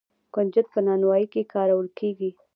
[0.33, 2.31] کنجد په نانوايۍ کې کارول کیږي.